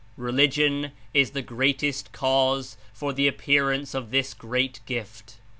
[0.17, 5.37] Religion is the greatest cause for (the appearance of) this great gift.